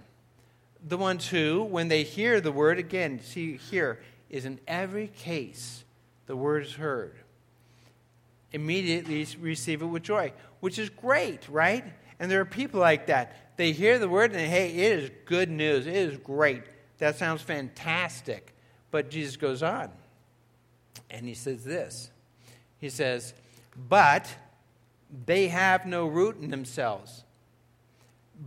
[0.86, 5.86] The ones who, when they hear the word, again, see here, is in every case
[6.26, 7.16] the word is heard
[8.52, 11.86] immediately receive it with joy, which is great, right?
[12.20, 13.56] And there are people like that.
[13.56, 15.88] They hear the word and hey, it is good news.
[15.88, 16.64] It is great.
[16.98, 18.54] That sounds fantastic.
[18.92, 19.90] But Jesus goes on
[21.10, 22.12] and he says this
[22.80, 23.34] He says,
[23.88, 24.36] But
[25.26, 27.24] they have no root in themselves,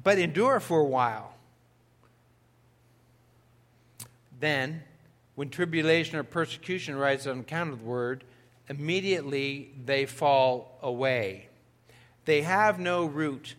[0.03, 1.35] but endure for a while.
[4.39, 4.83] Then,
[5.35, 8.25] when tribulation or persecution arises on account of the word,
[8.69, 11.49] immediately they fall away.
[12.25, 13.55] They have no root.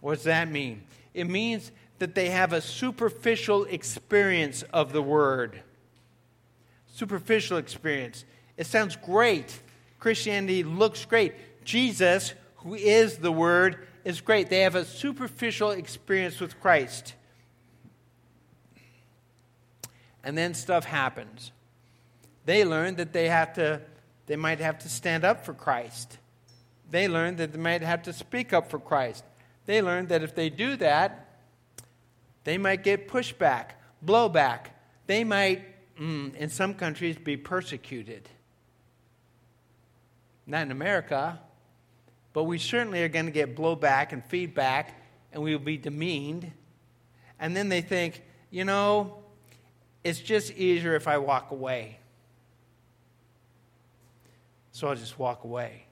[0.00, 0.82] What does that mean?
[1.14, 5.62] It means that they have a superficial experience of the word.
[6.94, 8.24] Superficial experience.
[8.56, 9.60] It sounds great.
[10.02, 11.32] Christianity looks great.
[11.64, 14.50] Jesus, who is the word, is great.
[14.50, 17.14] They have a superficial experience with Christ.
[20.24, 21.52] And then stuff happens.
[22.46, 23.80] They learn that they have to
[24.26, 26.18] they might have to stand up for Christ.
[26.90, 29.22] They learn that they might have to speak up for Christ.
[29.66, 31.38] They learn that if they do that,
[32.42, 34.66] they might get pushback, blowback.
[35.06, 35.62] They might,
[35.96, 38.28] mm, in some countries, be persecuted.
[40.46, 41.38] Not in America,
[42.32, 45.00] but we certainly are going to get blowback and feedback,
[45.32, 46.50] and we will be demeaned.
[47.38, 49.18] And then they think, you know,
[50.02, 51.98] it's just easier if I walk away.
[54.72, 55.86] So I'll just walk away.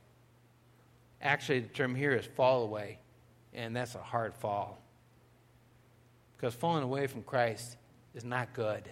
[1.21, 2.99] Actually, the term here is fall away,
[3.53, 4.81] and that's a hard fall.
[6.37, 7.77] Because falling away from Christ
[8.15, 8.89] is not good.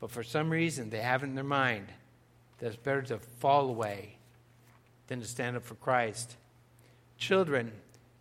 [0.00, 1.86] But for some reason, they have it in their mind
[2.58, 4.17] that it's better to fall away
[5.08, 6.36] than to stand up for Christ.
[7.16, 7.72] Children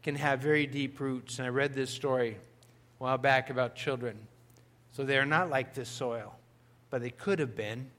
[0.02, 2.38] can have very deep roots, and I read this story
[3.00, 4.17] a while back about children.
[4.93, 6.34] So they are not like this soil,
[6.89, 7.91] but they could have been.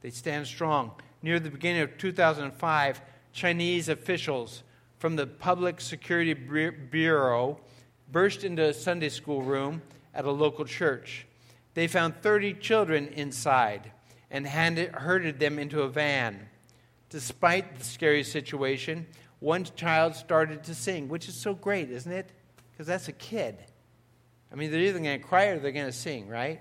[0.00, 0.92] They stand strong.
[1.22, 4.62] Near the beginning of 2005, Chinese officials
[4.98, 7.58] from the Public Security Bureau
[8.10, 9.82] burst into a Sunday school room
[10.14, 11.26] at a local church.
[11.74, 13.92] They found 30 children inside
[14.30, 16.48] and handed, herded them into a van.
[17.10, 19.06] Despite the scary situation,
[19.40, 22.30] one child started to sing, which is so great, isn't it?
[22.72, 23.58] Because that's a kid.
[24.52, 26.60] I mean, they're either going to cry or they're going to sing, right?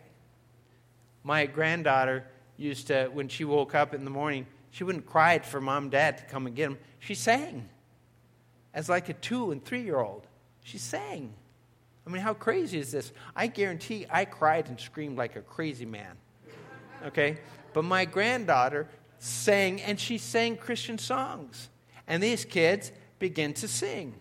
[1.23, 2.25] My granddaughter
[2.57, 5.91] used to, when she woke up in the morning, she wouldn't cry for mom and
[5.91, 6.77] dad to come and get them.
[6.99, 7.69] She sang
[8.73, 10.27] as like a two and three year old.
[10.63, 11.33] She sang.
[12.05, 13.11] I mean, how crazy is this?
[13.35, 16.17] I guarantee I cried and screamed like a crazy man.
[17.05, 17.37] Okay?
[17.73, 18.87] But my granddaughter
[19.19, 21.69] sang, and she sang Christian songs.
[22.07, 24.15] And these kids began to sing.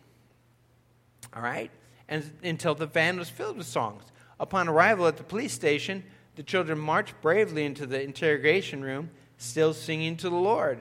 [1.35, 1.71] All right?
[2.09, 4.03] And until the van was filled with songs.
[4.41, 6.05] Upon arrival at the police station,
[6.37, 10.81] the children marched bravely into the interrogation room, still singing to the Lord.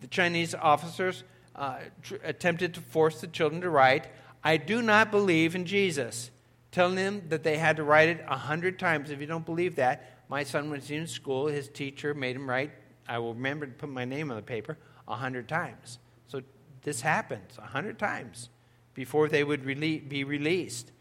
[0.00, 4.08] The Chinese officers uh, tr- attempted to force the children to write,
[4.42, 6.30] I do not believe in Jesus,
[6.72, 9.10] telling them that they had to write it a hundred times.
[9.10, 12.70] If you don't believe that, my son was in school, his teacher made him write,
[13.08, 15.98] I will remember to put my name on the paper a hundred times.
[16.28, 16.42] So
[16.82, 18.48] this happens a hundred times
[18.94, 20.92] before they would be released.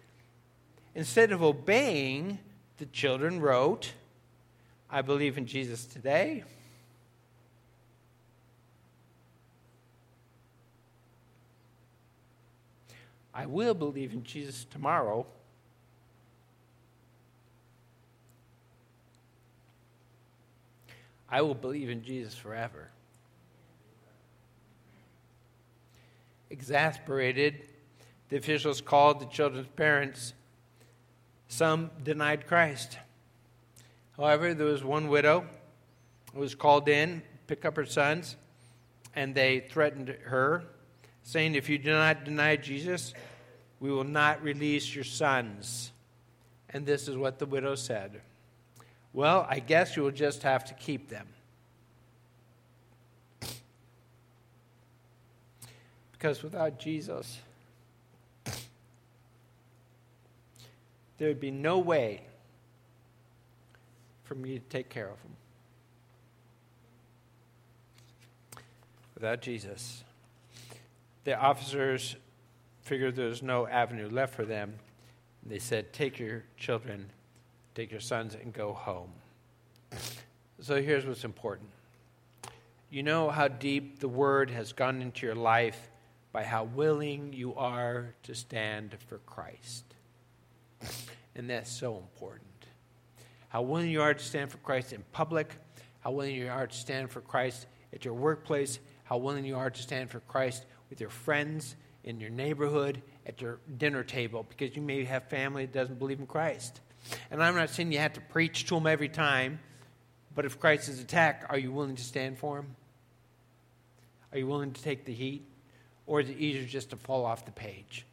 [0.96, 2.40] Instead of obeying,
[2.78, 3.94] the children wrote,
[4.90, 6.44] I believe in Jesus today.
[13.34, 15.26] I will believe in Jesus tomorrow.
[21.32, 22.90] I will believe in Jesus forever.
[26.50, 27.68] Exasperated,
[28.30, 30.34] the officials called the children's parents.
[31.48, 32.98] Some denied Christ.
[34.18, 35.46] However, there was one widow
[36.34, 38.36] who was called in, pick up her sons,
[39.16, 40.64] and they threatened her,
[41.24, 43.14] saying, If you do not deny Jesus,
[43.80, 45.92] we will not release your sons.
[46.72, 48.22] And this is what the widow said
[49.14, 51.28] Well, I guess you will just have to keep them.
[56.12, 57.40] Because without Jesus,
[61.18, 62.24] there would be no way
[64.26, 65.36] for me to take care of them.
[69.16, 70.04] Without Jesus,
[71.24, 72.16] the officers
[72.82, 74.76] figured there was no avenue left for them.
[75.46, 77.10] They said, Take your children,
[77.76, 79.12] take your sons, and go home.
[80.62, 81.70] So here's what's important.
[82.90, 85.90] You know how deep the word has gone into your life
[86.32, 89.86] by how willing you are to stand for Christ.
[91.36, 92.46] And that's so important.
[93.50, 95.56] How willing you are to stand for Christ in public,
[96.02, 99.70] how willing you are to stand for Christ at your workplace, how willing you are
[99.70, 104.76] to stand for Christ with your friends in your neighborhood, at your dinner table, because
[104.76, 106.82] you may have family that doesn't believe in Christ.
[107.32, 109.60] And I'm not saying you have to preach to them every time,
[110.36, 112.76] but if Christ is attacked, are you willing to stand for him?
[114.32, 115.44] Are you willing to take the heat?
[116.06, 118.06] Or is it easier just to fall off the page?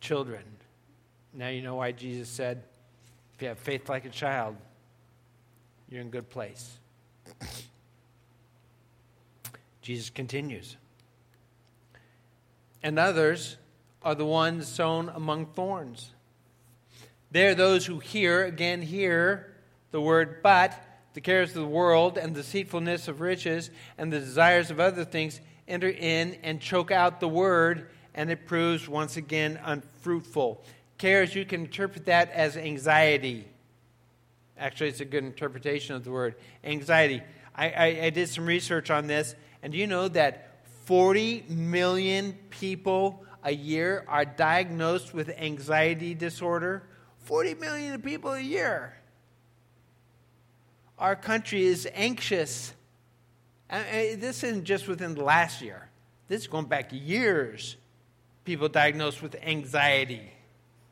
[0.00, 0.42] Children.
[1.32, 2.62] Now you know why Jesus said,
[3.34, 4.56] if you have faith like a child,
[5.88, 6.78] you're in a good place.
[9.82, 10.76] Jesus continues.
[12.82, 13.56] And others
[14.02, 16.12] are the ones sown among thorns.
[17.30, 19.54] They're those who hear, again, hear
[19.90, 20.74] the word, but
[21.14, 25.04] the cares of the world and the deceitfulness of riches and the desires of other
[25.04, 30.62] things enter in and choke out the word, and it proves once again unfruitful.
[30.98, 33.46] Cares, you can interpret that as anxiety.
[34.58, 37.22] Actually, it's a good interpretation of the word anxiety.
[37.54, 42.36] I, I, I did some research on this, and do you know that 40 million
[42.50, 46.82] people a year are diagnosed with anxiety disorder?
[47.22, 48.94] 40 million people a year.
[50.98, 52.74] Our country is anxious.
[53.68, 55.88] And this isn't just within the last year,
[56.28, 57.76] this is going back years.
[58.44, 60.32] People diagnosed with anxiety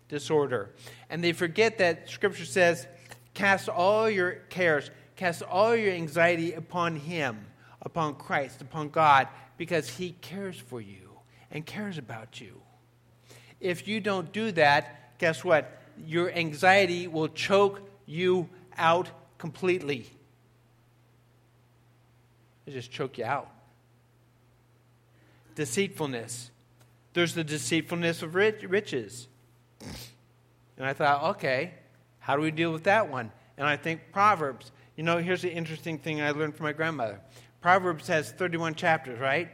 [0.08, 0.70] disorder.
[1.10, 2.86] And they forget that Scripture says,
[3.34, 7.46] cast all your cares, cast all your anxiety upon Him,
[7.82, 11.10] upon Christ, upon God, because He cares for you
[11.50, 12.60] and cares about you.
[13.60, 15.77] If you don't do that, guess what?
[16.06, 20.08] Your anxiety will choke you out completely.
[22.66, 23.50] It just choke you out.
[25.54, 26.50] Deceitfulness.
[27.14, 29.28] There's the deceitfulness of riches.
[30.76, 31.74] And I thought, okay,
[32.20, 33.32] how do we deal with that one?
[33.56, 34.70] And I think Proverbs.
[34.96, 37.20] You know, here's the interesting thing I learned from my grandmother.
[37.60, 39.48] Proverbs has 31 chapters, right?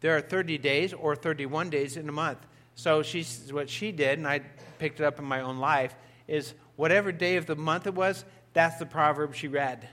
[0.00, 2.38] There are 30 days or 31 days in a month.
[2.74, 4.40] So she's, what she did, and I
[4.78, 5.94] picked it up in my own life,
[6.26, 9.88] is whatever day of the month it was, that's the proverb she read.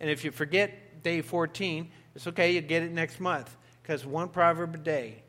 [0.00, 4.28] And if you forget day 14, it's okay, you get it next month because one
[4.28, 5.22] proverb a day.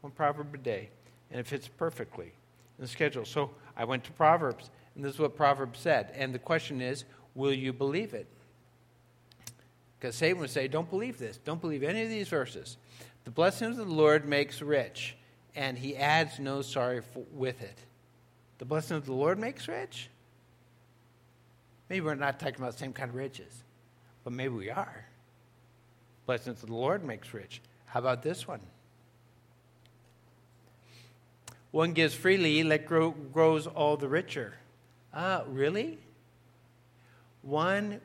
[0.00, 0.90] One proverb a day.
[1.30, 2.32] And it fits perfectly
[2.78, 3.24] in the schedule.
[3.24, 6.12] So I went to Proverbs, and this is what Proverbs said.
[6.14, 7.04] And the question is,
[7.34, 8.26] will you believe it?
[9.98, 11.38] Because Satan would say, Don't believe this.
[11.38, 12.76] Don't believe any of these verses.
[13.24, 15.16] The blessing of the Lord makes rich,
[15.56, 17.02] and he adds no sorrow
[17.32, 17.78] with it.
[18.58, 20.08] The blessing of the Lord makes rich?
[21.88, 23.64] Maybe we're not talking about the same kind of riches,
[24.22, 25.06] but maybe we are.
[26.26, 27.60] Blessings of the Lord makes rich.
[27.86, 28.60] How about this one?
[31.70, 34.54] One gives freely, let grow, grows all the richer.
[35.12, 35.98] Ah, uh, really?
[37.42, 38.00] One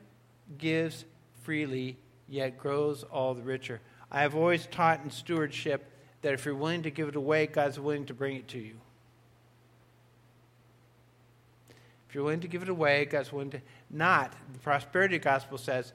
[0.57, 1.05] gives
[1.43, 1.97] freely,
[2.28, 3.80] yet grows all the richer.
[4.12, 5.91] I have always taught in stewardship
[6.22, 8.76] that if you're willing to give it away, God's willing to bring it to you.
[12.07, 13.62] If you're willing to give it away, God's willing to.
[13.91, 14.34] Not.
[14.53, 15.93] The prosperity gospel says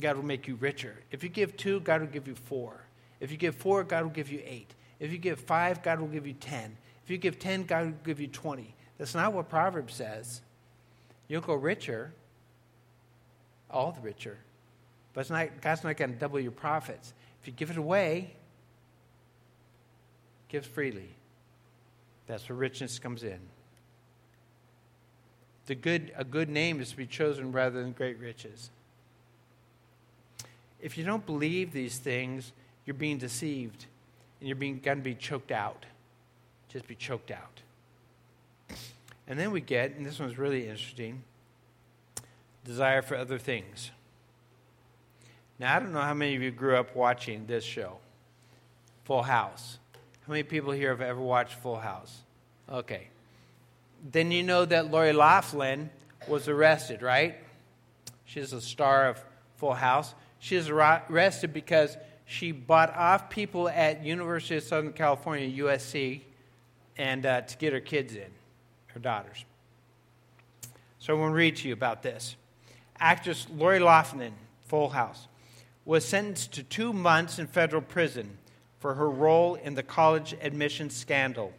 [0.00, 0.96] God will make you richer.
[1.12, 2.84] If you give two, God will give you four.
[3.20, 4.74] If you give four, God will give you eight.
[5.00, 6.76] If you give five, God will give you ten.
[7.04, 8.74] If you give ten, God will give you twenty.
[8.98, 10.40] That's not what Proverbs says.
[11.28, 12.12] You'll go richer
[13.70, 14.38] all the richer.
[15.14, 17.12] But it's not, God's not going to double your profits.
[17.40, 18.34] If you give it away,
[20.48, 21.10] give freely.
[22.26, 23.38] That's where richness comes in.
[25.66, 28.70] The good, a good name is to be chosen rather than great riches.
[30.80, 32.52] If you don't believe these things,
[32.86, 33.86] you're being deceived
[34.40, 35.84] and you're being, going to be choked out.
[36.68, 37.60] Just be choked out.
[39.26, 41.22] And then we get, and this one's really interesting
[42.64, 43.90] desire for other things.
[45.58, 47.98] Now, I don't know how many of you grew up watching this show,
[49.04, 49.78] Full House.
[50.26, 52.20] How many people here have ever watched Full House?
[52.70, 53.08] Okay.
[54.12, 55.90] Then you know that Lori Loughlin
[56.28, 57.36] was arrested, right?
[58.24, 59.24] She's a star of
[59.56, 60.14] Full House.
[60.38, 61.96] She was arrested because
[62.26, 66.20] she bought off people at University of Southern California, USC,
[66.96, 68.30] and uh, to get her kids in,
[68.88, 69.44] her daughters.
[70.98, 72.36] So I want to read to you about this
[73.00, 74.34] actress Lori Loughlin,
[74.66, 75.26] Full House,
[75.88, 78.36] was sentenced to two months in federal prison
[78.78, 81.50] for her role in the college admissions scandal.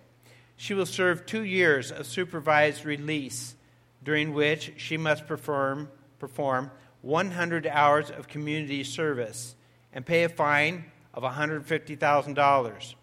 [0.56, 3.56] She will serve two years of supervised release,
[4.04, 6.70] during which she must perform, perform
[7.02, 9.56] 100 hours of community service
[9.94, 12.96] and pay a fine of $150,000.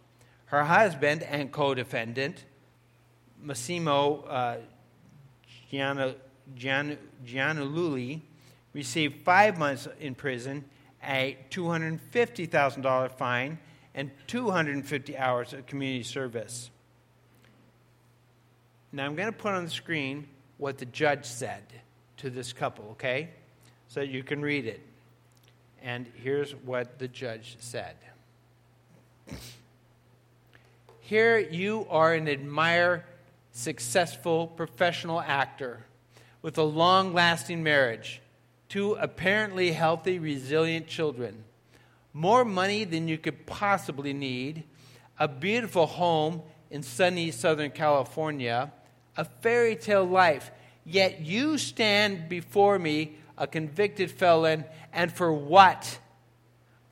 [0.45, 2.45] Her husband and co defendant,
[3.45, 4.59] Mossimo uh,
[6.45, 6.97] Gian,
[8.73, 10.65] received five months in prison,
[11.05, 13.59] a $250,000 fine,
[13.95, 16.71] and 250 hours of community service.
[18.93, 20.27] Now, I'm going to put on the screen
[20.59, 21.63] what the judge said
[22.19, 23.31] to this couple, okay?
[23.89, 24.81] so you can read it.
[25.83, 27.97] And here's what the judge said
[31.01, 33.05] Here you are an admired,
[33.53, 35.85] successful professional actor
[36.43, 38.21] with a long lasting marriage,
[38.69, 41.45] two apparently healthy, resilient children,
[42.13, 44.65] more money than you could possibly need,
[45.19, 48.73] a beautiful home in sunny Southern California,
[49.17, 50.51] a fairy tale life.
[50.85, 55.99] Yet you stand before me, a convicted felon, and for what?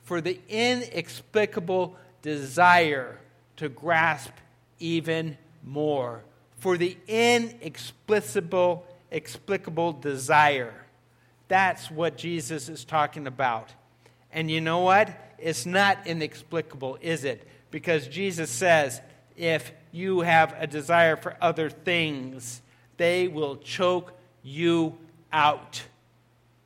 [0.03, 3.19] For the inexplicable desire
[3.57, 4.31] to grasp
[4.79, 6.23] even more.
[6.57, 10.84] For the inexplicable explicable desire.
[11.47, 13.73] That's what Jesus is talking about.
[14.31, 15.09] And you know what?
[15.37, 17.47] It's not inexplicable, is it?
[17.71, 19.01] Because Jesus says,
[19.37, 22.61] if you have a desire for other things,
[22.97, 24.97] they will choke you
[25.31, 25.83] out.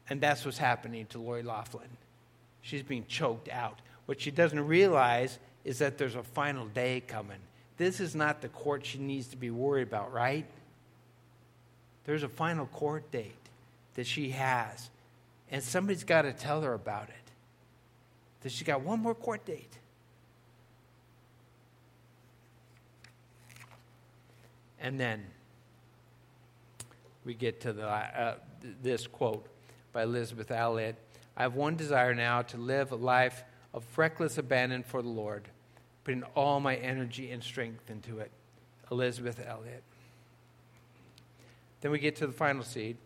[0.10, 1.90] And that's what's happening to Lori Loughlin.
[2.62, 3.80] She's being choked out.
[4.06, 7.38] What she doesn't realize is that there's a final day coming.
[7.78, 10.46] This is not the court she needs to be worried about, right?
[12.06, 13.49] There's a final court date
[13.96, 14.90] that she has.
[15.52, 17.16] And somebody's got to tell her about it.
[18.42, 19.78] That she's got one more court date.
[24.82, 25.26] And then
[27.26, 28.36] we get to the, uh,
[28.82, 29.46] this quote
[29.92, 30.96] by Elisabeth Elliot
[31.40, 35.48] I have one desire now to live a life of reckless abandon for the Lord,
[36.04, 38.30] putting all my energy and strength into it.
[38.92, 39.84] Elisabeth Elliot.
[41.80, 42.98] Then we get to the final seed.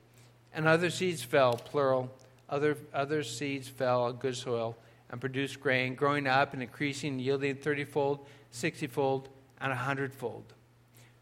[0.53, 2.11] And other seeds fell, plural.
[2.49, 4.77] Other, other seeds fell on good soil
[5.09, 8.19] and produced grain, growing up and increasing, yielding thirtyfold,
[8.51, 9.29] sixtyfold,
[9.59, 10.53] and a hundredfold.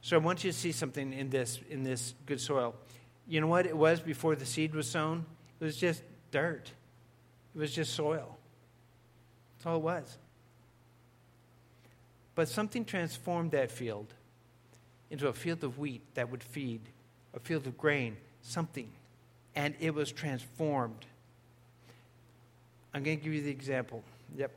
[0.01, 2.75] So I want you to see something in this in this good soil.
[3.27, 5.25] You know what it was before the seed was sown?
[5.59, 6.01] It was just
[6.31, 6.71] dirt.
[7.55, 8.37] It was just soil.
[9.57, 10.17] That's all it was.
[12.33, 14.07] But something transformed that field
[15.11, 16.81] into a field of wheat that would feed,
[17.33, 18.89] a field of grain, something.
[19.55, 21.05] And it was transformed.
[22.93, 24.03] I'm going to give you the example.
[24.37, 24.51] Yep.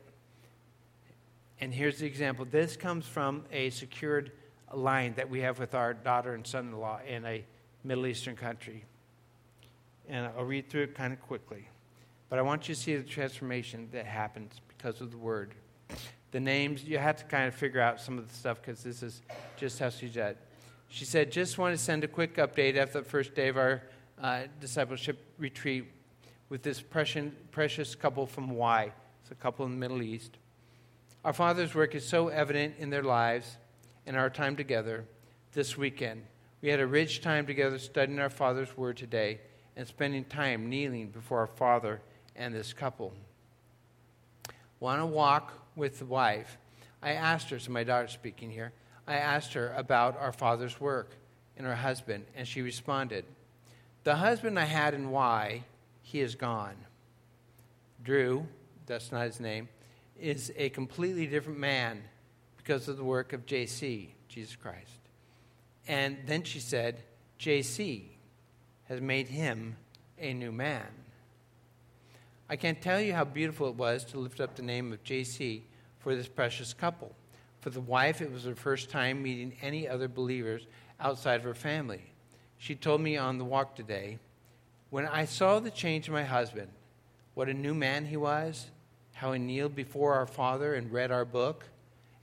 [1.60, 2.46] And here's the example.
[2.50, 4.32] This comes from a secured
[4.72, 7.44] line that we have with our daughter and son in law in a
[7.84, 8.84] Middle Eastern country.
[10.08, 11.68] And I'll read through it kind of quickly.
[12.28, 15.54] But I want you to see the transformation that happens because of the word.
[16.32, 19.02] The names, you have to kind of figure out some of the stuff because this
[19.02, 19.22] is
[19.56, 20.36] just how she said.
[20.88, 23.82] She said, Just want to send a quick update after the first day of our
[24.20, 25.84] uh, discipleship retreat
[26.48, 28.92] with this precious, couple from Y.
[29.22, 30.36] It's a couple in the Middle East.
[31.24, 33.56] Our Father's work is so evident in their lives
[34.06, 35.06] and our time together
[35.52, 36.22] this weekend.
[36.60, 39.40] We had a rich time together studying our Father's Word today
[39.76, 42.00] and spending time kneeling before our Father
[42.36, 43.12] and this couple.
[44.80, 46.58] Want to walk with the wife?
[47.02, 48.72] I asked her, so my daughter's speaking here,
[49.06, 51.16] I asked her about our Father's work
[51.56, 53.24] and her husband, and she responded,
[54.04, 55.64] The husband I had and why,
[56.02, 56.76] he is gone.
[58.02, 58.46] Drew,
[58.84, 59.68] that's not his name,
[60.20, 62.02] is a completely different man
[62.58, 64.98] because of the work of JC, Jesus Christ.
[65.88, 67.02] And then she said,
[67.40, 68.04] JC
[68.84, 69.76] has made him
[70.18, 70.86] a new man.
[72.48, 75.62] I can't tell you how beautiful it was to lift up the name of JC
[75.98, 77.14] for this precious couple.
[77.60, 80.66] For the wife, it was her first time meeting any other believers
[81.00, 82.13] outside of her family.
[82.64, 84.18] She told me on the walk today,
[84.88, 86.70] when I saw the change in my husband,
[87.34, 88.68] what a new man he was,
[89.12, 91.66] how he kneeled before our Father and read our book,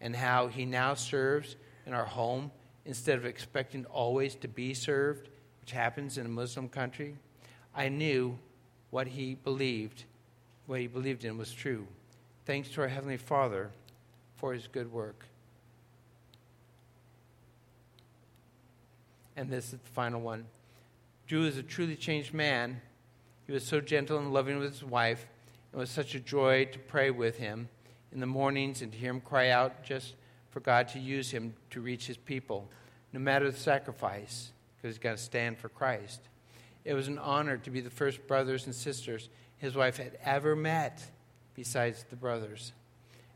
[0.01, 2.49] and how he now serves in our home
[2.85, 5.29] instead of expecting always to be served,
[5.59, 7.17] which happens in a Muslim country,
[7.75, 8.39] I knew
[8.89, 10.05] what he believed,
[10.65, 11.85] what he believed in was true.
[12.47, 13.69] Thanks to our Heavenly Father
[14.37, 15.23] for his good work.
[19.35, 20.45] And this is the final one.
[21.27, 22.81] Drew is a truly changed man.
[23.47, 25.27] He was so gentle and loving with his wife.
[25.73, 27.69] It was such a joy to pray with him
[28.11, 30.15] in the mornings and to hear him cry out just
[30.49, 32.69] for God to use him to reach his people,
[33.13, 36.21] no matter the sacrifice, because he's got to stand for Christ.
[36.83, 40.55] It was an honor to be the first brothers and sisters his wife had ever
[40.55, 41.01] met
[41.55, 42.73] besides the brothers.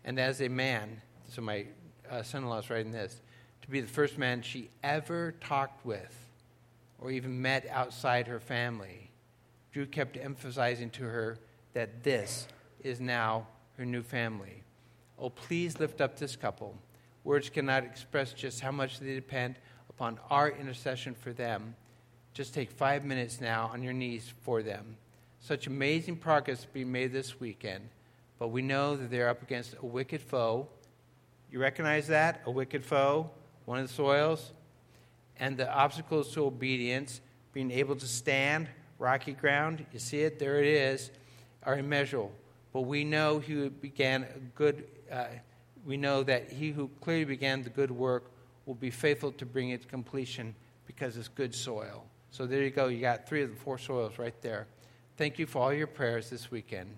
[0.04, 1.68] And as a man, so my
[2.10, 3.22] uh, son in law is writing this,
[3.66, 6.16] to be the first man she ever talked with
[6.99, 9.11] or even met outside her family.
[9.74, 11.38] Drew kept emphasizing to her
[11.74, 12.47] that this
[12.84, 13.47] is now
[13.78, 14.63] her new family.
[15.20, 16.78] Oh, please lift up this couple.
[17.24, 19.55] Words cannot express just how much they depend
[19.89, 21.76] upon our intercession for them.
[22.34, 24.97] Just take five minutes now on your knees for them
[25.45, 27.88] such amazing progress being made this weekend,
[28.39, 30.68] but we know that they're up against a wicked foe.
[31.51, 32.41] You recognize that?
[32.47, 33.30] A wicked foe,
[33.66, 34.53] one of the soils?
[35.38, 38.68] And the obstacles to obedience, being able to stand,
[38.99, 40.39] rocky ground, you see it?
[40.39, 41.11] There it is,
[41.63, 42.32] are immeasurable.
[42.72, 45.26] But we know he who began a good, uh,
[45.86, 48.32] we know that he who clearly began the good work
[48.66, 50.55] will be faithful to bring it to completion
[50.88, 52.05] because it's good soil.
[52.32, 52.88] So there you go.
[52.88, 54.68] You got three of the four soils right there.
[55.18, 56.97] Thank you for all your prayers this weekend.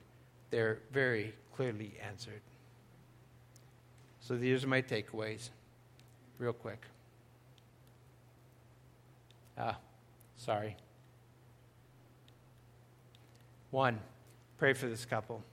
[0.49, 2.41] They're very clearly answered.
[4.19, 5.49] So these are my takeaways,
[6.39, 6.81] real quick.
[9.57, 9.77] Ah,
[10.37, 10.75] sorry.
[13.71, 13.99] One,
[14.57, 15.43] pray for this couple.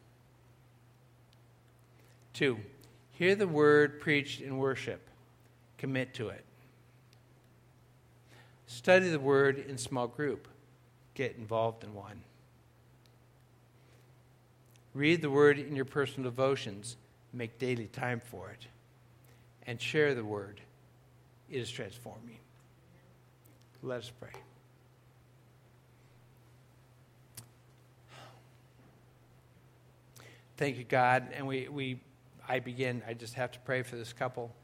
[2.32, 2.58] Two,
[3.12, 5.08] hear the word preached in worship,
[5.78, 6.44] commit to it.
[8.66, 10.48] Study the word in small group,
[11.14, 12.22] get involved in one.
[14.94, 16.96] Read the word in your personal devotions,
[17.32, 18.66] make daily time for it,
[19.66, 20.60] and share the word.
[21.50, 22.38] Is transforming.
[23.82, 24.30] Let us pray.
[30.56, 31.28] Thank you, God.
[31.34, 32.00] And we, we
[32.48, 34.54] I begin, I just have to pray for this couple.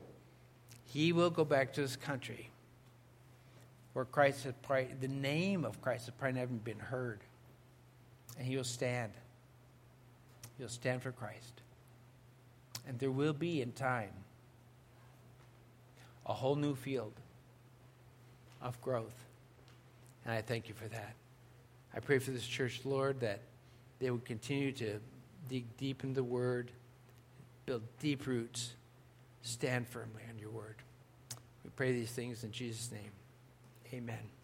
[0.87, 2.51] He will go back to this country
[3.93, 7.21] where Christ has probably, the name of Christ has probably never been heard.
[8.39, 9.13] And he will stand.
[10.59, 11.63] He'll stand for Christ.
[12.87, 14.11] And there will be in time
[16.27, 17.13] a whole new field
[18.61, 19.25] of growth.
[20.25, 21.15] And I thank you for that.
[21.95, 23.41] I pray for this church, Lord, that
[23.99, 25.01] they would continue to
[25.49, 26.71] dig deep in the Word,
[27.67, 28.73] build deep roots,
[29.43, 30.77] stand firmly on your Word.
[31.65, 33.13] We pray these things in Jesus' name.
[33.93, 34.40] Amen.